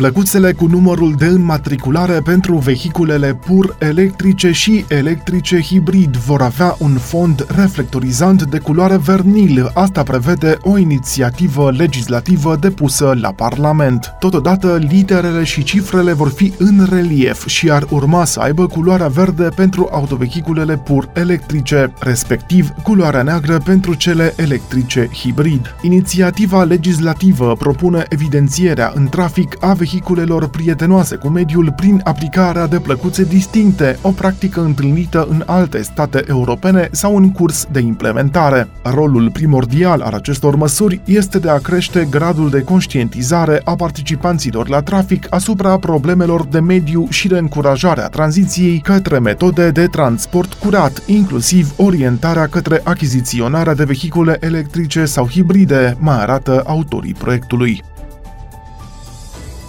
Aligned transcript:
Plăcuțele 0.00 0.52
cu 0.52 0.66
numărul 0.66 1.14
de 1.18 1.26
înmatriculare 1.26 2.20
pentru 2.24 2.56
vehiculele 2.56 3.34
pur 3.34 3.76
electrice 3.78 4.50
și 4.50 4.84
electrice 4.88 5.60
hibrid 5.60 6.16
vor 6.16 6.42
avea 6.42 6.76
un 6.78 6.90
fond 6.90 7.46
reflectorizant 7.56 8.42
de 8.42 8.58
culoare 8.58 8.96
vernil. 8.96 9.70
Asta 9.74 10.02
prevede 10.02 10.56
o 10.62 10.78
inițiativă 10.78 11.70
legislativă 11.70 12.56
depusă 12.60 13.16
la 13.20 13.32
Parlament. 13.32 14.12
Totodată, 14.18 14.78
literele 14.88 15.44
și 15.44 15.62
cifrele 15.62 16.12
vor 16.12 16.28
fi 16.28 16.52
în 16.58 16.86
relief 16.90 17.46
și 17.46 17.70
ar 17.70 17.86
urma 17.90 18.24
să 18.24 18.40
aibă 18.40 18.66
culoarea 18.66 19.08
verde 19.08 19.48
pentru 19.54 19.88
autovehiculele 19.92 20.76
pur 20.76 21.10
electrice, 21.14 21.92
respectiv 21.98 22.68
culoarea 22.82 23.22
neagră 23.22 23.58
pentru 23.58 23.94
cele 23.94 24.32
electrice 24.36 25.08
hibrid. 25.12 25.76
Inițiativa 25.82 26.62
legislativă 26.62 27.54
propune 27.58 28.04
evidențierea 28.08 28.92
în 28.94 29.08
trafic 29.08 29.56
a 29.60 29.66
vehiculelor 29.66 29.88
vehiculelor 29.90 30.48
prietenoase 30.48 31.16
cu 31.16 31.28
mediul 31.28 31.72
prin 31.76 32.00
aplicarea 32.04 32.66
de 32.66 32.78
plăcuțe 32.78 33.24
distincte, 33.24 33.98
o 34.02 34.10
practică 34.10 34.60
întâlnită 34.60 35.26
în 35.30 35.42
alte 35.46 35.82
state 35.82 36.24
europene 36.28 36.88
sau 36.92 37.16
în 37.16 37.32
curs 37.32 37.66
de 37.72 37.80
implementare. 37.80 38.68
Rolul 38.82 39.30
primordial 39.30 40.00
al 40.00 40.12
acestor 40.12 40.56
măsuri 40.56 41.00
este 41.04 41.38
de 41.38 41.48
a 41.50 41.58
crește 41.58 42.06
gradul 42.10 42.50
de 42.50 42.62
conștientizare 42.62 43.60
a 43.64 43.74
participanților 43.74 44.68
la 44.68 44.80
trafic 44.80 45.26
asupra 45.30 45.78
problemelor 45.78 46.46
de 46.46 46.60
mediu 46.60 47.06
și 47.08 47.28
de 47.28 47.38
încurajare 47.38 48.00
a 48.02 48.08
tranziției 48.08 48.80
către 48.80 49.18
metode 49.18 49.70
de 49.70 49.86
transport 49.86 50.52
curat, 50.52 51.02
inclusiv 51.06 51.72
orientarea 51.76 52.46
către 52.46 52.80
achiziționarea 52.84 53.74
de 53.74 53.84
vehicule 53.84 54.36
electrice 54.40 55.04
sau 55.04 55.28
hibride, 55.28 55.96
mai 55.98 56.20
arată 56.20 56.62
autorii 56.66 57.14
proiectului 57.14 57.82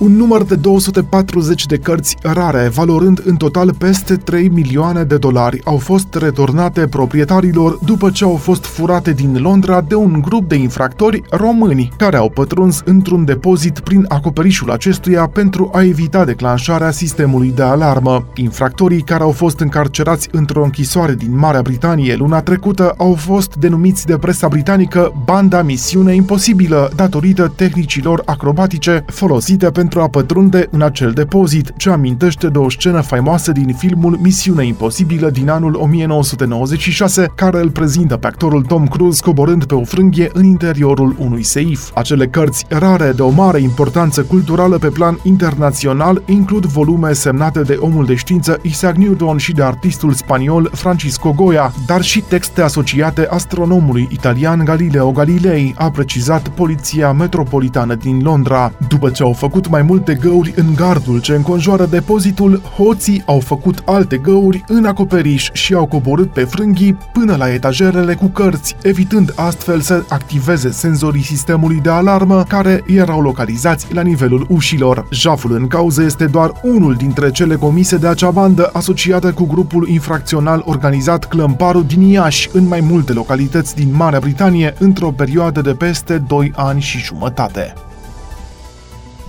un 0.01 0.15
număr 0.15 0.43
de 0.43 0.55
240 0.55 1.65
de 1.65 1.77
cărți 1.77 2.17
rare, 2.21 2.67
valorând 2.73 3.21
în 3.25 3.35
total 3.35 3.73
peste 3.73 4.15
3 4.15 4.49
milioane 4.49 5.03
de 5.03 5.17
dolari, 5.17 5.61
au 5.63 5.77
fost 5.77 6.13
returnate 6.13 6.87
proprietarilor 6.87 7.79
după 7.85 8.09
ce 8.09 8.23
au 8.23 8.35
fost 8.35 8.65
furate 8.65 9.11
din 9.11 9.37
Londra 9.41 9.81
de 9.81 9.95
un 9.95 10.21
grup 10.21 10.47
de 10.49 10.55
infractori 10.55 11.23
români, 11.29 11.91
care 11.97 12.17
au 12.17 12.29
pătruns 12.29 12.81
într-un 12.85 13.25
depozit 13.25 13.79
prin 13.79 14.05
acoperișul 14.07 14.71
acestuia 14.71 15.27
pentru 15.27 15.69
a 15.73 15.81
evita 15.81 16.25
declanșarea 16.25 16.91
sistemului 16.91 17.51
de 17.55 17.63
alarmă. 17.63 18.25
Infractorii 18.35 19.01
care 19.01 19.23
au 19.23 19.31
fost 19.31 19.59
încarcerați 19.59 20.27
într-o 20.31 20.63
închisoare 20.63 21.13
din 21.13 21.37
Marea 21.37 21.61
Britanie 21.61 22.15
luna 22.15 22.41
trecută 22.41 22.93
au 22.97 23.13
fost 23.13 23.55
denumiți 23.55 24.05
de 24.05 24.17
presa 24.17 24.47
britanică 24.47 25.13
Banda 25.25 25.61
Misiune 25.61 26.15
Imposibilă, 26.15 26.91
datorită 26.95 27.53
tehnicilor 27.55 28.21
acrobatice 28.25 29.05
folosite 29.07 29.71
pentru 29.71 29.89
pentru 29.91 30.09
a 30.09 30.21
pătrunde 30.21 30.67
în 30.71 30.81
acel 30.81 31.11
depozit, 31.11 31.73
ce 31.77 31.89
amintește 31.89 32.47
de 32.47 32.57
o 32.57 32.69
scenă 32.69 33.01
faimoasă 33.01 33.51
din 33.51 33.73
filmul 33.77 34.17
Misiune 34.21 34.65
Imposibilă 34.65 35.29
din 35.29 35.49
anul 35.49 35.75
1996, 35.75 37.31
care 37.35 37.59
îl 37.59 37.69
prezintă 37.69 38.17
pe 38.17 38.27
actorul 38.27 38.61
Tom 38.61 38.87
Cruise 38.87 39.21
coborând 39.23 39.65
pe 39.65 39.75
o 39.75 39.83
frânghie 39.83 40.29
în 40.33 40.43
interiorul 40.43 41.15
unui 41.19 41.43
seif. 41.43 41.91
Acele 41.93 42.27
cărți 42.27 42.65
rare 42.69 43.11
de 43.15 43.21
o 43.21 43.29
mare 43.29 43.61
importanță 43.61 44.21
culturală 44.21 44.77
pe 44.77 44.87
plan 44.87 45.19
internațional 45.23 46.21
includ 46.25 46.65
volume 46.65 47.13
semnate 47.13 47.61
de 47.61 47.77
omul 47.79 48.05
de 48.05 48.15
știință 48.15 48.59
Isaac 48.61 48.95
Newton 48.95 49.37
și 49.37 49.51
de 49.51 49.63
artistul 49.63 50.13
spaniol 50.13 50.69
Francisco 50.73 51.33
Goya, 51.33 51.73
dar 51.85 52.01
și 52.01 52.21
texte 52.21 52.61
asociate 52.61 53.27
astronomului 53.29 54.07
italian 54.11 54.65
Galileo 54.65 55.11
Galilei, 55.11 55.73
a 55.77 55.89
precizat 55.89 56.47
Poliția 56.47 57.11
Metropolitană 57.11 57.95
din 57.95 58.21
Londra. 58.23 58.71
După 58.87 59.09
ce 59.09 59.23
au 59.23 59.33
făcut 59.33 59.69
mai 59.69 59.79
mai 59.81 59.89
multe 59.89 60.13
găuri 60.13 60.53
în 60.55 60.73
gardul 60.75 61.21
ce 61.21 61.33
înconjoară 61.33 61.85
depozitul, 61.85 62.61
hoții 62.75 63.23
au 63.25 63.39
făcut 63.39 63.81
alte 63.85 64.17
găuri 64.17 64.63
în 64.67 64.85
acoperiș 64.85 65.49
și 65.51 65.73
au 65.73 65.85
coborât 65.85 66.33
pe 66.33 66.43
frânghii 66.43 66.97
până 67.13 67.35
la 67.35 67.53
etajerele 67.53 68.15
cu 68.15 68.25
cărți, 68.25 68.75
evitând 68.83 69.33
astfel 69.35 69.79
să 69.79 70.03
activeze 70.09 70.71
senzorii 70.71 71.23
sistemului 71.23 71.79
de 71.79 71.89
alarmă 71.89 72.43
care 72.43 72.83
erau 72.87 73.21
localizați 73.21 73.93
la 73.93 74.01
nivelul 74.01 74.45
ușilor. 74.49 75.07
Jaful 75.11 75.51
în 75.51 75.67
cauză 75.67 76.03
este 76.03 76.25
doar 76.25 76.51
unul 76.63 76.95
dintre 76.95 77.31
cele 77.31 77.55
comise 77.55 77.97
de 77.97 78.07
acea 78.07 78.29
bandă 78.29 78.69
asociată 78.73 79.31
cu 79.31 79.45
grupul 79.45 79.87
infracțional 79.87 80.61
organizat 80.65 81.25
Clămparu 81.25 81.81
din 81.81 82.01
Iași 82.01 82.49
în 82.53 82.67
mai 82.67 82.79
multe 82.79 83.13
localități 83.13 83.75
din 83.75 83.89
Marea 83.95 84.19
Britanie 84.19 84.73
într-o 84.79 85.11
perioadă 85.11 85.61
de 85.61 85.73
peste 85.73 86.17
2 86.17 86.51
ani 86.55 86.81
și 86.81 86.97
jumătate. 86.97 87.73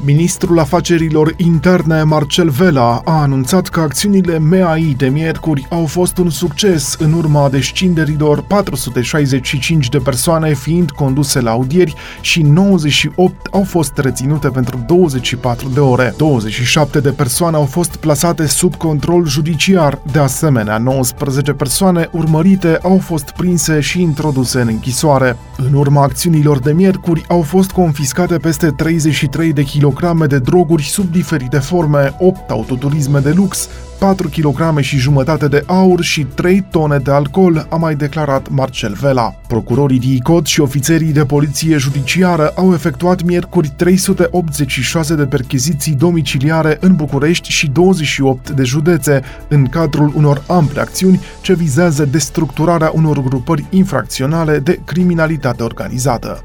Ministrul 0.05 0.59
Afacerilor 0.59 1.35
Interne 1.37 2.03
Marcel 2.03 2.49
Vela 2.51 3.01
a 3.05 3.21
anunțat 3.21 3.69
că 3.69 3.81
acțiunile 3.81 4.39
MEAI 4.39 4.95
de 4.97 5.09
miercuri 5.09 5.67
au 5.71 5.87
fost 5.87 6.19
un 6.19 6.31
succes 6.31 6.97
în 6.99 7.13
urma 7.13 7.49
descinderilor 7.49 8.43
465 8.43 9.89
de 9.89 9.99
persoane 9.99 10.55
fiind 10.55 10.91
conduse 10.91 11.41
la 11.41 11.51
audieri 11.51 11.95
și 12.21 12.43
98 12.43 13.47
au 13.53 13.65
fost 13.65 13.99
reținute 13.99 14.49
pentru 14.49 14.85
24 14.87 15.69
de 15.69 15.81
ore. 15.81 16.15
27 16.17 17.01
de 17.01 17.11
persoane 17.11 17.57
au 17.57 17.65
fost 17.65 17.97
plasate 17.97 18.47
sub 18.47 18.77
control 18.77 19.27
judiciar. 19.27 19.99
De 20.13 20.19
asemenea, 20.19 20.79
19 20.79 21.53
persoane 21.53 22.09
urmărite 22.13 22.79
au 22.83 22.99
fost 22.99 23.31
prinse 23.37 23.81
și 23.81 24.01
introduse 24.01 24.61
în 24.61 24.69
închisoare. 24.69 25.37
În 25.57 25.73
urma 25.75 26.03
acțiunilor 26.03 26.59
de 26.59 26.73
miercuri 26.73 27.25
au 27.29 27.43
fost 27.43 27.71
confiscate 27.71 28.37
peste 28.37 28.71
33 28.71 29.53
de 29.53 29.63
kg 29.63 29.91
de 30.28 30.38
droguri 30.38 30.82
sub 30.82 31.12
diferite 31.12 31.58
forme, 31.58 32.14
8 32.19 32.50
autoturisme 32.50 33.19
de 33.19 33.30
lux, 33.30 33.69
4 33.98 34.28
kg 34.28 34.78
și 34.78 34.97
jumătate 34.97 35.48
de 35.48 35.62
aur 35.66 36.03
și 36.03 36.25
3 36.25 36.66
tone 36.70 36.98
de 36.98 37.10
alcool, 37.10 37.66
a 37.70 37.76
mai 37.76 37.94
declarat 37.94 38.48
Marcel 38.48 38.92
Vela. 39.00 39.34
Procurorii 39.47 39.98
DICOT 39.98 40.47
și 40.47 40.60
ofițerii 40.60 41.12
de 41.12 41.25
poliție 41.25 41.76
judiciară 41.76 42.53
au 42.56 42.72
efectuat 42.72 43.22
miercuri 43.22 43.72
386 43.76 45.14
de 45.14 45.26
percheziții 45.26 45.94
domiciliare 45.94 46.76
în 46.80 46.94
București 46.94 47.50
și 47.50 47.69
28 47.69 48.50
de 48.50 48.62
județe, 48.62 49.22
în 49.48 49.66
cadrul 49.66 50.12
unor 50.14 50.42
ample 50.47 50.80
acțiuni 50.80 51.20
ce 51.41 51.54
vizează 51.54 52.04
destructurarea 52.04 52.91
unor 52.94 53.22
grupări 53.22 53.64
infracționale 53.70 54.59
de 54.59 54.80
criminalitate 54.84 55.62
organizată. 55.62 56.44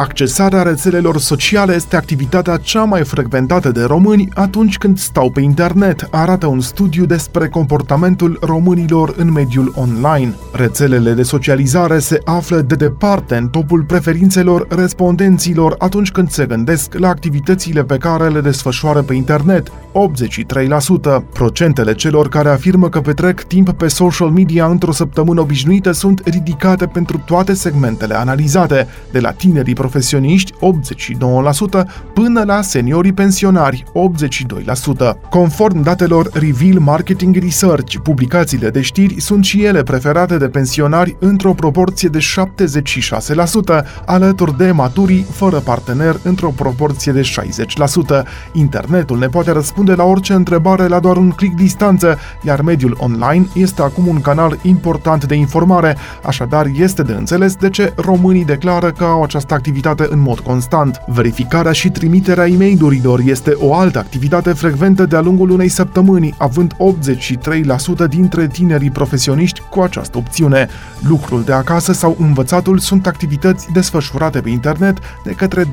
Accesarea 0.00 0.62
rețelelor 0.62 1.18
sociale 1.18 1.74
este 1.74 1.96
activitatea 1.96 2.56
cea 2.56 2.84
mai 2.84 3.04
frecventată 3.04 3.70
de 3.70 3.84
români 3.84 4.28
atunci 4.34 4.78
când 4.78 4.98
stau 4.98 5.30
pe 5.30 5.40
internet, 5.40 6.08
arată 6.10 6.46
un 6.46 6.60
studiu 6.60 7.04
despre 7.04 7.48
comportamentul 7.48 8.38
românilor 8.40 9.14
în 9.16 9.32
mediul 9.32 9.72
online. 9.76 10.34
Rețelele 10.52 11.12
de 11.12 11.22
socializare 11.22 11.98
se 11.98 12.20
află 12.24 12.60
de 12.60 12.74
departe 12.74 13.36
în 13.36 13.48
topul 13.48 13.82
preferințelor 13.82 14.66
respondenților 14.68 15.74
atunci 15.78 16.10
când 16.10 16.30
se 16.30 16.46
gândesc 16.46 16.94
la 16.94 17.08
activitățile 17.08 17.84
pe 17.84 17.96
care 17.96 18.28
le 18.28 18.40
desfășoară 18.40 19.02
pe 19.02 19.14
internet, 19.14 19.72
83%. 19.92 21.22
Procentele 21.32 21.94
celor 21.94 22.28
care 22.28 22.48
afirmă 22.48 22.88
că 22.88 23.00
petrec 23.00 23.42
timp 23.42 23.70
pe 23.70 23.88
social 23.88 24.28
media 24.28 24.66
într-o 24.66 24.92
săptămână 24.92 25.40
obișnuită 25.40 25.92
sunt 25.92 26.22
ridicate 26.24 26.86
pentru 26.86 27.22
toate 27.24 27.54
segmentele 27.54 28.14
analizate, 28.14 28.86
de 29.10 29.20
la 29.20 29.30
tinerii 29.30 29.74
profesioniști 29.88 30.52
82% 30.52 31.86
până 32.14 32.42
la 32.46 32.62
seniorii 32.62 33.12
pensionari 33.12 33.84
82%. 35.12 35.28
Conform 35.30 35.82
datelor 35.82 36.30
Reveal 36.32 36.78
Marketing 36.78 37.36
Research, 37.36 37.96
publicațiile 38.02 38.70
de 38.70 38.80
știri 38.80 39.20
sunt 39.20 39.44
și 39.44 39.64
ele 39.64 39.82
preferate 39.82 40.36
de 40.36 40.48
pensionari 40.48 41.16
într-o 41.20 41.52
proporție 41.52 42.08
de 42.08 42.18
76%, 42.18 43.84
alături 44.06 44.56
de 44.56 44.70
maturii 44.70 45.26
fără 45.30 45.58
partener 45.58 46.20
într-o 46.22 46.50
proporție 46.56 47.12
de 47.12 47.20
60%. 47.20 48.22
Internetul 48.52 49.18
ne 49.18 49.26
poate 49.26 49.50
răspunde 49.50 49.94
la 49.94 50.04
orice 50.04 50.32
întrebare 50.32 50.86
la 50.86 50.98
doar 50.98 51.16
un 51.16 51.30
click 51.30 51.56
distanță, 51.56 52.18
iar 52.42 52.60
mediul 52.60 52.96
online 53.00 53.46
este 53.54 53.82
acum 53.82 54.06
un 54.06 54.20
canal 54.20 54.58
important 54.62 55.24
de 55.24 55.34
informare, 55.34 55.96
așadar 56.22 56.66
este 56.74 57.02
de 57.02 57.12
înțeles 57.12 57.54
de 57.54 57.70
ce 57.70 57.92
românii 57.96 58.44
declară 58.44 58.90
că 58.90 59.04
au 59.04 59.22
această 59.22 59.54
activitate 59.54 59.76
activitate 59.78 60.14
în 60.14 60.20
mod 60.20 60.38
constant. 60.38 61.02
Verificarea 61.06 61.72
și 61.72 61.88
trimiterea 61.88 62.46
e 62.48 62.56
mail 62.56 63.22
este 63.24 63.52
o 63.56 63.74
altă 63.74 63.98
activitate 63.98 64.52
frecventă 64.52 65.06
de-a 65.06 65.20
lungul 65.20 65.50
unei 65.50 65.68
săptămâni, 65.68 66.34
având 66.38 66.74
83% 68.04 68.08
dintre 68.08 68.46
tinerii 68.46 68.90
profesioniști 68.90 69.62
cu 69.70 69.80
această 69.80 70.18
opțiune. 70.18 70.68
Lucrul 71.08 71.42
de 71.42 71.52
acasă 71.52 71.92
sau 71.92 72.16
învățatul 72.18 72.78
sunt 72.78 73.06
activități 73.06 73.66
desfășurate 73.72 74.40
pe 74.40 74.50
internet 74.50 74.98
de 75.24 75.30
către 75.30 75.64
26% 75.64 75.66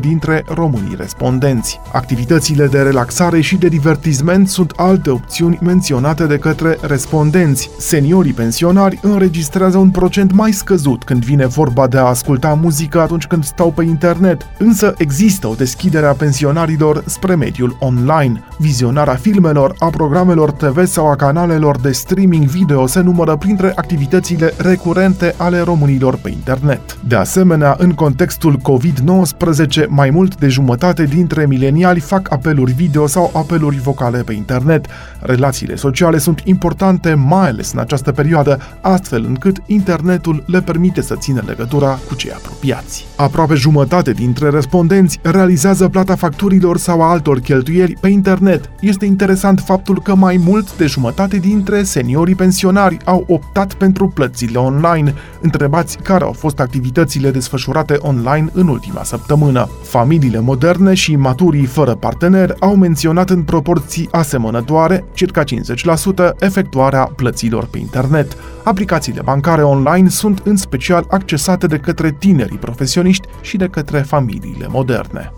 dintre 0.00 0.44
românii 0.48 0.96
respondenți. 0.98 1.80
Activitățile 1.92 2.66
de 2.66 2.82
relaxare 2.82 3.40
și 3.40 3.56
de 3.56 3.68
divertisment 3.68 4.48
sunt 4.48 4.72
alte 4.76 5.10
opțiuni 5.10 5.58
menționate 5.62 6.26
de 6.26 6.38
către 6.38 6.78
respondenți. 6.80 7.70
Seniorii 7.78 8.32
pensionari 8.32 8.98
înregistrează 9.02 9.78
un 9.78 9.90
procent 9.90 10.32
mai 10.32 10.52
scăzut 10.52 11.04
când 11.04 11.24
vine 11.24 11.46
vorba 11.46 11.86
de 11.86 11.98
a 11.98 12.04
asculta 12.04 12.48
muzică 12.66 13.00
atunci 13.00 13.26
când 13.26 13.44
stau 13.44 13.70
pe 13.72 13.82
internet, 13.84 14.46
însă 14.58 14.94
există 14.98 15.46
o 15.46 15.54
deschidere 15.54 16.06
a 16.06 16.12
pensionarilor 16.12 17.02
spre 17.06 17.34
mediul 17.34 17.76
online. 17.80 18.44
Vizionarea 18.58 19.14
filmelor, 19.14 19.74
a 19.78 19.86
programelor 19.86 20.52
TV 20.52 20.86
sau 20.86 21.10
a 21.10 21.16
canalelor 21.16 21.80
de 21.80 21.92
streaming 21.92 22.44
video 22.44 22.86
se 22.86 23.00
numără 23.00 23.36
printre 23.36 23.72
activitățile 23.74 24.52
recurente 24.56 25.34
ale 25.36 25.60
românilor 25.60 26.16
pe 26.16 26.30
internet. 26.30 26.98
De 27.08 27.16
asemenea, 27.16 27.74
în 27.78 27.92
contextul 27.92 28.58
COVID-19, 28.58 29.88
mai 29.88 30.10
mult 30.10 30.36
de 30.36 30.48
jumătate 30.48 31.04
dintre 31.04 31.46
mileniali 31.46 32.00
fac 32.00 32.32
apeluri 32.32 32.72
video 32.72 33.06
sau 33.06 33.30
apeluri 33.34 33.76
vocale 33.76 34.22
pe 34.22 34.32
internet. 34.32 34.86
Relațiile 35.26 35.74
sociale 35.74 36.18
sunt 36.18 36.40
importante, 36.44 37.14
mai 37.14 37.48
ales 37.48 37.72
în 37.72 37.78
această 37.78 38.12
perioadă, 38.12 38.58
astfel 38.80 39.24
încât 39.24 39.56
internetul 39.66 40.44
le 40.46 40.60
permite 40.60 41.00
să 41.00 41.14
țină 41.16 41.42
legătura 41.46 41.98
cu 42.08 42.14
cei 42.14 42.30
apropiați. 42.30 43.06
Aproape 43.16 43.54
jumătate 43.54 44.12
dintre 44.12 44.48
respondenți 44.50 45.18
realizează 45.22 45.88
plata 45.88 46.14
facturilor 46.14 46.78
sau 46.78 47.02
a 47.02 47.10
altor 47.10 47.40
cheltuieli 47.40 47.96
pe 48.00 48.08
internet. 48.08 48.70
Este 48.80 49.04
interesant 49.04 49.60
faptul 49.60 50.02
că 50.02 50.14
mai 50.14 50.40
mult 50.44 50.76
de 50.76 50.86
jumătate 50.86 51.36
dintre 51.36 51.82
seniorii 51.82 52.34
pensionari 52.34 52.96
au 53.04 53.24
optat 53.28 53.74
pentru 53.74 54.08
plățile 54.08 54.58
online. 54.58 55.14
Întrebați 55.40 55.98
care 55.98 56.24
au 56.24 56.32
fost 56.32 56.60
activitățile 56.60 57.30
desfășurate 57.30 57.96
online 57.98 58.48
în 58.52 58.68
ultima 58.68 59.02
săptămână. 59.02 59.68
Familiile 59.82 60.40
moderne 60.40 60.94
și 60.94 61.16
maturii 61.16 61.66
fără 61.66 61.94
partener 61.94 62.54
au 62.60 62.76
menționat 62.76 63.30
în 63.30 63.42
proporții 63.42 64.08
asemănătoare, 64.10 65.04
circa 65.16 65.44
50%, 65.44 66.38
efectuarea 66.38 67.04
plăților 67.04 67.66
pe 67.66 67.78
internet. 67.78 68.36
Aplicațiile 68.64 69.20
bancare 69.24 69.62
online 69.62 70.08
sunt 70.08 70.40
în 70.44 70.56
special 70.56 71.06
accesate 71.08 71.66
de 71.66 71.78
către 71.78 72.10
tinerii 72.18 72.58
profesioniști 72.58 73.28
și 73.40 73.56
de 73.56 73.68
către 73.68 73.98
familiile 73.98 74.66
moderne. 74.68 75.32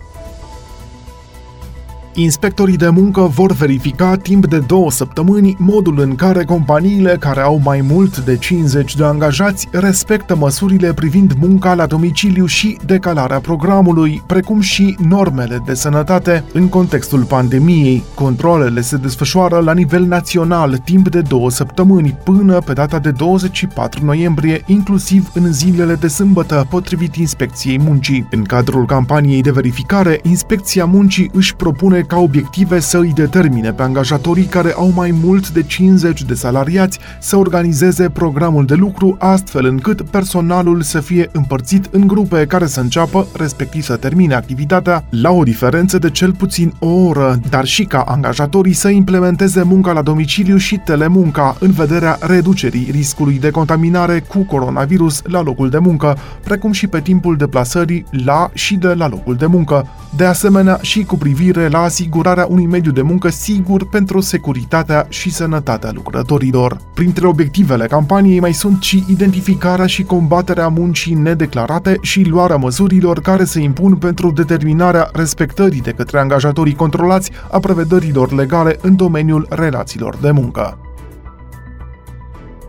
Inspectorii 2.13 2.77
de 2.77 2.89
muncă 2.89 3.21
vor 3.21 3.51
verifica 3.51 4.15
timp 4.15 4.47
de 4.47 4.59
două 4.59 4.91
săptămâni 4.91 5.55
modul 5.59 5.99
în 5.99 6.15
care 6.15 6.43
companiile 6.43 7.17
care 7.19 7.41
au 7.41 7.61
mai 7.63 7.81
mult 7.81 8.17
de 8.17 8.37
50 8.37 8.95
de 8.95 9.03
angajați 9.03 9.67
respectă 9.71 10.35
măsurile 10.35 10.93
privind 10.93 11.33
munca 11.39 11.73
la 11.73 11.85
domiciliu 11.85 12.45
și 12.45 12.77
decalarea 12.85 13.39
programului, 13.39 14.23
precum 14.25 14.59
și 14.59 14.95
normele 15.07 15.61
de 15.65 15.73
sănătate 15.73 16.43
în 16.53 16.67
contextul 16.67 17.23
pandemiei. 17.23 18.03
Controlele 18.13 18.81
se 18.81 18.97
desfășoară 18.97 19.59
la 19.59 19.73
nivel 19.73 20.03
național 20.03 20.77
timp 20.77 21.09
de 21.09 21.21
două 21.21 21.49
săptămâni 21.49 22.17
până 22.23 22.59
pe 22.59 22.73
data 22.73 22.99
de 22.99 23.11
24 23.11 24.05
noiembrie, 24.05 24.63
inclusiv 24.65 25.31
în 25.33 25.53
zilele 25.53 25.93
de 25.93 26.07
sâmbătă, 26.07 26.67
potrivit 26.69 27.15
Inspecției 27.15 27.79
Muncii. 27.79 28.27
În 28.31 28.43
cadrul 28.43 28.85
campaniei 28.85 29.41
de 29.41 29.51
verificare, 29.51 30.19
Inspecția 30.23 30.85
Muncii 30.85 31.29
își 31.33 31.55
propune 31.55 31.98
ca 32.01 32.17
obiective 32.17 32.79
să 32.79 32.97
îi 32.97 33.11
determine 33.15 33.71
pe 33.71 33.81
angajatorii 33.81 34.45
care 34.45 34.73
au 34.75 34.91
mai 34.95 35.11
mult 35.23 35.49
de 35.49 35.63
50 35.63 36.23
de 36.23 36.33
salariați 36.33 36.99
să 37.19 37.37
organizeze 37.37 38.09
programul 38.09 38.65
de 38.65 38.73
lucru 38.73 39.15
astfel 39.19 39.65
încât 39.65 40.01
personalul 40.01 40.81
să 40.81 40.99
fie 40.99 41.29
împărțit 41.31 41.87
în 41.91 42.07
grupe 42.07 42.45
care 42.45 42.65
să 42.65 42.79
înceapă, 42.79 43.27
respectiv 43.37 43.83
să 43.83 43.95
termine 43.95 44.33
activitatea, 44.33 45.03
la 45.09 45.31
o 45.31 45.43
diferență 45.43 45.97
de 45.97 46.09
cel 46.09 46.33
puțin 46.33 46.73
o 46.79 46.87
oră, 46.87 47.39
dar 47.49 47.65
și 47.65 47.83
ca 47.83 48.01
angajatorii 48.01 48.73
să 48.73 48.87
implementeze 48.87 49.63
munca 49.63 49.91
la 49.91 50.01
domiciliu 50.01 50.57
și 50.57 50.77
telemunca 50.77 51.55
în 51.59 51.71
vederea 51.71 52.17
reducerii 52.21 52.87
riscului 52.91 53.39
de 53.39 53.49
contaminare 53.49 54.19
cu 54.19 54.39
coronavirus 54.39 55.21
la 55.23 55.41
locul 55.41 55.69
de 55.69 55.77
muncă, 55.77 56.17
precum 56.43 56.71
și 56.71 56.87
pe 56.87 56.99
timpul 56.99 57.37
deplasării 57.37 58.05
la 58.11 58.49
și 58.53 58.75
de 58.75 58.93
la 58.93 59.07
locul 59.07 59.35
de 59.35 59.45
muncă. 59.45 59.87
De 60.15 60.25
asemenea, 60.25 60.79
și 60.81 61.03
cu 61.03 61.15
privire 61.15 61.67
la 61.67 61.87
asigurarea 61.89 62.45
unui 62.49 62.65
mediu 62.65 62.91
de 62.91 63.01
muncă 63.01 63.29
sigur 63.29 63.89
pentru 63.89 64.19
securitatea 64.19 65.05
și 65.09 65.31
sănătatea 65.31 65.91
lucrătorilor. 65.93 66.77
Printre 66.93 67.27
obiectivele 67.27 67.87
campaniei 67.87 68.39
mai 68.39 68.53
sunt 68.53 68.81
și 68.81 69.03
identificarea 69.07 69.85
și 69.85 70.03
combaterea 70.03 70.67
muncii 70.67 71.13
nedeclarate 71.13 71.97
și 72.01 72.23
luarea 72.23 72.55
măsurilor 72.55 73.19
care 73.19 73.43
se 73.43 73.59
impun 73.59 73.95
pentru 73.95 74.31
determinarea 74.31 75.09
respectării 75.13 75.81
de 75.81 75.91
către 75.91 76.19
angajatorii 76.19 76.75
controlați 76.75 77.31
a 77.51 77.59
prevederilor 77.59 78.31
legale 78.31 78.77
în 78.81 78.95
domeniul 78.95 79.45
relațiilor 79.49 80.15
de 80.21 80.31
muncă. 80.31 80.77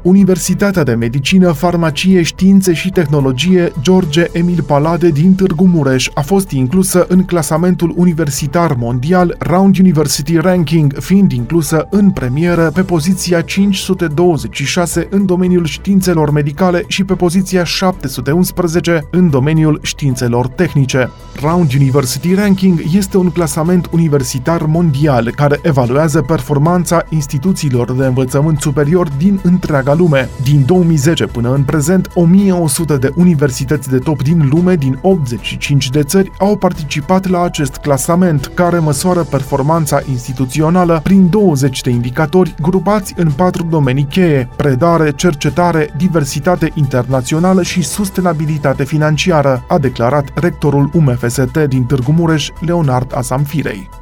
Universitatea 0.02 0.82
de 0.82 0.94
Medicină, 0.94 1.52
Farmacie, 1.52 2.22
Științe 2.22 2.72
și 2.72 2.90
Tehnologie 2.90 3.72
George 3.80 4.26
Emil 4.32 4.62
Palade 4.62 5.08
din 5.08 5.34
Târgu 5.34 5.66
Mureș 5.66 6.08
a 6.14 6.20
fost 6.20 6.50
inclusă 6.50 7.06
în 7.08 7.22
clasamentul 7.22 7.94
universitar 7.96 8.74
mondial 8.74 9.36
Round 9.38 9.78
University 9.78 10.36
Ranking, 10.36 10.94
fiind 10.98 11.32
inclusă 11.32 11.86
în 11.90 12.10
premieră 12.10 12.70
pe 12.74 12.82
poziția 12.82 13.40
526 13.40 15.06
în 15.10 15.26
domeniul 15.26 15.64
științelor 15.64 16.30
medicale 16.30 16.84
și 16.86 17.04
pe 17.04 17.14
poziția 17.14 17.64
711 17.64 19.08
în 19.10 19.30
domeniul 19.30 19.78
științelor 19.82 20.48
tehnice. 20.48 21.10
Round 21.40 21.74
University 21.74 22.34
Ranking 22.34 22.82
este 22.94 23.16
un 23.16 23.30
clasament 23.30 23.88
universitar 23.92 24.62
mondial 24.62 25.30
care 25.30 25.58
evaluează 25.62 26.22
performanța 26.22 27.04
instituțiilor 27.08 27.92
de 27.92 28.06
învățământ 28.06 28.60
superior 28.60 29.08
din 29.18 29.40
întreaga 29.42 29.89
întreaga 29.90 29.94
lume. 29.94 30.28
Din 30.42 30.64
2010 30.66 31.26
până 31.26 31.54
în 31.54 31.62
prezent, 31.62 32.10
1100 32.14 32.96
de 32.96 33.12
universități 33.16 33.88
de 33.88 33.98
top 33.98 34.22
din 34.22 34.48
lume 34.52 34.74
din 34.74 34.98
85 35.02 35.90
de 35.90 36.02
țări 36.02 36.32
au 36.38 36.56
participat 36.56 37.28
la 37.28 37.42
acest 37.42 37.76
clasament, 37.76 38.50
care 38.54 38.78
măsoară 38.78 39.20
performanța 39.20 40.00
instituțională 40.10 41.00
prin 41.02 41.28
20 41.30 41.80
de 41.80 41.90
indicatori 41.90 42.54
grupați 42.60 43.14
în 43.16 43.30
patru 43.30 43.66
domenii 43.70 44.06
cheie: 44.10 44.48
predare, 44.56 45.12
cercetare, 45.12 45.94
diversitate 45.96 46.70
internațională 46.74 47.62
și 47.62 47.82
sustenabilitate 47.82 48.84
financiară, 48.84 49.64
a 49.68 49.78
declarat 49.78 50.30
rectorul 50.34 50.90
UMFST 50.92 51.58
din 51.68 51.84
Târgu 51.84 52.12
Mureș, 52.12 52.48
Leonard 52.60 53.12
Asamfirei. 53.14 53.99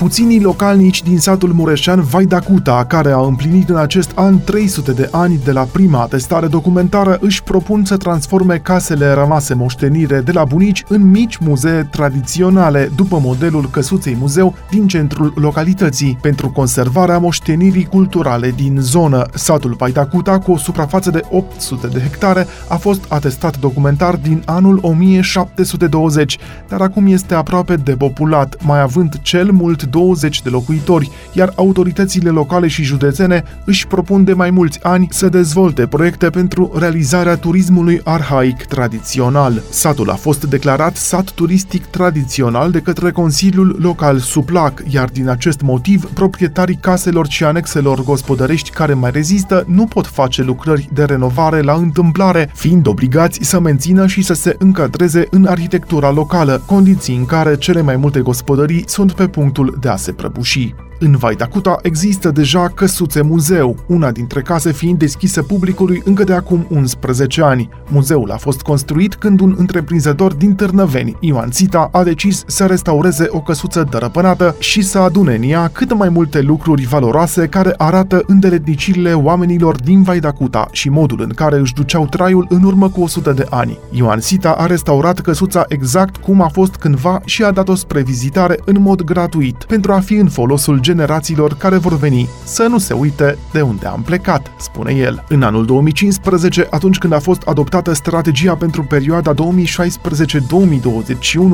Puținii 0.00 0.40
localnici 0.40 1.02
din 1.02 1.18
satul 1.18 1.52
mureșean 1.52 2.00
Vaidacuta, 2.00 2.84
care 2.88 3.10
a 3.10 3.20
împlinit 3.20 3.68
în 3.68 3.76
acest 3.76 4.12
an 4.14 4.40
300 4.44 4.92
de 4.92 5.08
ani 5.12 5.40
de 5.44 5.52
la 5.52 5.62
prima 5.62 6.00
atestare 6.00 6.46
documentară, 6.46 7.18
își 7.20 7.42
propun 7.42 7.84
să 7.84 7.96
transforme 7.96 8.56
casele 8.56 9.12
rămase 9.12 9.54
moștenire 9.54 10.20
de 10.20 10.32
la 10.32 10.44
bunici 10.44 10.84
în 10.88 11.10
mici 11.10 11.36
muzee 11.36 11.88
tradiționale, 11.90 12.90
după 12.96 13.18
modelul 13.22 13.68
căsuței 13.70 14.16
muzeu 14.20 14.54
din 14.70 14.86
centrul 14.86 15.32
localității, 15.36 16.18
pentru 16.22 16.50
conservarea 16.50 17.18
moștenirii 17.18 17.84
culturale 17.84 18.50
din 18.56 18.76
zonă. 18.80 19.26
Satul 19.34 19.74
Vaidacuta, 19.78 20.38
cu 20.38 20.52
o 20.52 20.56
suprafață 20.56 21.10
de 21.10 21.20
800 21.30 21.86
de 21.86 21.98
hectare, 21.98 22.46
a 22.68 22.76
fost 22.76 23.04
atestat 23.08 23.58
documentar 23.58 24.16
din 24.16 24.42
anul 24.44 24.78
1720, 24.82 26.38
dar 26.68 26.80
acum 26.80 27.06
este 27.06 27.34
aproape 27.34 27.76
depopulat, 27.76 28.56
mai 28.64 28.80
având 28.80 29.18
cel 29.22 29.50
mult 29.50 29.88
20 29.90 30.42
de 30.42 30.48
locuitori, 30.48 31.10
iar 31.32 31.52
autoritățile 31.56 32.30
locale 32.30 32.68
și 32.68 32.82
județene 32.82 33.44
își 33.64 33.86
propun 33.86 34.24
de 34.24 34.32
mai 34.32 34.50
mulți 34.50 34.78
ani 34.82 35.08
să 35.10 35.28
dezvolte 35.28 35.86
proiecte 35.86 36.30
pentru 36.30 36.72
realizarea 36.78 37.36
turismului 37.36 38.00
arhaic 38.04 38.64
tradițional. 38.64 39.62
Satul 39.70 40.10
a 40.10 40.14
fost 40.14 40.44
declarat 40.44 40.96
sat 40.96 41.30
turistic 41.30 41.84
tradițional 41.84 42.70
de 42.70 42.80
către 42.80 43.10
Consiliul 43.10 43.76
Local 43.80 44.18
Suplac, 44.18 44.82
iar 44.90 45.08
din 45.08 45.28
acest 45.28 45.60
motiv, 45.60 46.04
proprietarii 46.04 46.78
caselor 46.80 47.28
și 47.28 47.44
anexelor 47.44 48.02
gospodărești 48.04 48.70
care 48.70 48.94
mai 48.94 49.10
rezistă 49.10 49.64
nu 49.66 49.86
pot 49.86 50.06
face 50.06 50.42
lucrări 50.42 50.88
de 50.92 51.04
renovare 51.04 51.60
la 51.60 51.72
întâmplare, 51.72 52.50
fiind 52.54 52.86
obligați 52.86 53.38
să 53.42 53.60
mențină 53.60 54.06
și 54.06 54.22
să 54.22 54.34
se 54.34 54.56
încadreze 54.58 55.26
în 55.30 55.46
arhitectura 55.46 56.10
locală, 56.10 56.62
condiții 56.66 57.16
în 57.16 57.24
care 57.24 57.56
cele 57.56 57.82
mai 57.82 57.96
multe 57.96 58.20
gospodării 58.20 58.84
sunt 58.86 59.12
pe 59.12 59.28
punctul 59.28 59.76
de 59.80 59.88
a 59.88 59.96
se 59.96 60.12
prăbuși. 60.12 60.74
În 61.02 61.16
Vaidacuta 61.16 61.78
există 61.82 62.30
deja 62.30 62.68
căsuțe 62.68 63.22
muzeu, 63.22 63.76
una 63.86 64.10
dintre 64.10 64.42
case 64.42 64.72
fiind 64.72 64.98
deschisă 64.98 65.42
publicului 65.42 66.02
încă 66.04 66.24
de 66.24 66.32
acum 66.32 66.66
11 66.68 67.42
ani. 67.42 67.68
Muzeul 67.88 68.30
a 68.30 68.36
fost 68.36 68.60
construit 68.60 69.14
când 69.14 69.40
un 69.40 69.54
întreprinzător 69.58 70.32
din 70.32 70.54
Târnăveni, 70.54 71.16
Ioan 71.20 71.50
Țita, 71.50 71.88
a 71.92 72.02
decis 72.02 72.42
să 72.46 72.66
restaureze 72.66 73.26
o 73.28 73.40
căsuță 73.40 73.86
dărăpânată 73.90 74.56
și 74.58 74.82
să 74.82 74.98
adune 74.98 75.34
în 75.34 75.42
ea 75.42 75.68
cât 75.72 75.94
mai 75.94 76.08
multe 76.08 76.40
lucruri 76.40 76.86
valoroase 76.86 77.46
care 77.46 77.74
arată 77.76 78.22
îndeletnicirile 78.26 79.12
oamenilor 79.12 79.76
din 79.76 80.02
Vaidacuta 80.02 80.68
și 80.72 80.88
modul 80.88 81.20
în 81.20 81.32
care 81.34 81.58
își 81.58 81.74
duceau 81.74 82.06
traiul 82.06 82.46
în 82.48 82.62
urmă 82.62 82.88
cu 82.88 83.02
100 83.02 83.32
de 83.32 83.46
ani. 83.50 83.78
Ioan 83.90 84.20
Sita 84.20 84.50
a 84.50 84.66
restaurat 84.66 85.20
căsuța 85.20 85.64
exact 85.68 86.16
cum 86.16 86.42
a 86.42 86.48
fost 86.48 86.74
cândva 86.74 87.20
și 87.24 87.42
a 87.42 87.50
dat-o 87.50 87.74
spre 87.74 88.02
vizitare 88.02 88.58
în 88.64 88.76
mod 88.80 89.02
gratuit, 89.02 89.64
pentru 89.64 89.92
a 89.92 90.00
fi 90.00 90.14
în 90.14 90.28
folosul 90.28 90.78
generațiilor 90.90 91.54
care 91.54 91.76
vor 91.76 91.96
veni 91.96 92.28
să 92.44 92.66
nu 92.66 92.78
se 92.78 92.92
uite 92.94 93.38
de 93.52 93.60
unde 93.60 93.86
am 93.86 94.02
plecat, 94.02 94.50
spune 94.56 94.92
el. 94.92 95.24
În 95.28 95.42
anul 95.42 95.66
2015, 95.66 96.66
atunci 96.70 96.98
când 96.98 97.12
a 97.12 97.18
fost 97.18 97.42
adoptată 97.42 97.92
strategia 97.92 98.54
pentru 98.54 98.82
perioada 98.82 99.34
2016-2021 99.34 99.38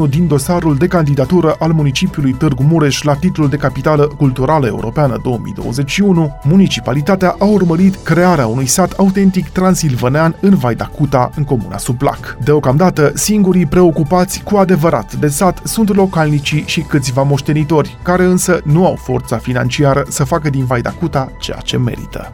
din 0.09 0.27
dosarul 0.27 0.77
de 0.77 0.87
candidatură 0.87 1.57
al 1.59 1.73
municipiului 1.73 2.33
Târgu 2.33 2.63
Mureș 2.63 3.03
la 3.03 3.15
titlul 3.15 3.49
de 3.49 3.57
capitală 3.57 4.07
culturală 4.17 4.67
europeană 4.67 5.21
2021, 5.23 6.37
municipalitatea 6.43 7.35
a 7.39 7.45
urmărit 7.45 7.95
crearea 7.95 8.47
unui 8.47 8.67
sat 8.67 8.93
autentic 8.93 9.49
transilvanean 9.49 10.37
în 10.41 10.55
Vaidacuta, 10.55 11.31
în 11.37 11.45
comuna 11.45 11.79
Suplac. 11.79 12.37
Deocamdată, 12.45 13.13
singurii 13.15 13.67
preocupați 13.67 14.43
cu 14.43 14.57
adevărat 14.57 15.15
de 15.15 15.29
sat 15.29 15.61
sunt 15.65 15.95
localnicii 15.95 16.65
și 16.67 16.81
câțiva 16.81 17.23
moștenitori, 17.23 17.99
care 18.03 18.25
însă 18.25 18.61
nu 18.65 18.87
au 18.87 18.97
forța 19.27 19.45
financiară 19.45 20.05
să 20.09 20.25
facă 20.25 20.51
din 20.51 20.65
Vaidacuta 20.65 21.33
ceea 21.39 21.59
ce 21.59 21.77
merită. 21.79 22.33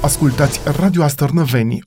Ascultați 0.00 0.60
Radio 0.78 1.02
Astărnăveni, 1.02 1.80